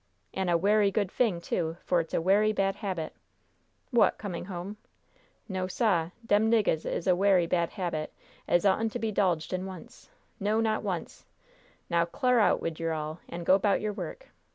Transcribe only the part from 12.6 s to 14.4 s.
wid yer all, an' go 'bout yer work."